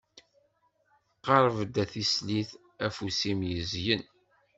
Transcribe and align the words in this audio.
Qerb-d 1.25 1.75
a 1.83 1.85
tislit, 1.91 2.49
afus-im 2.85 3.39
yezyen. 3.51 4.03